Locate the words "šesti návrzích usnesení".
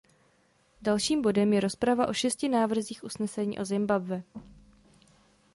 2.13-3.59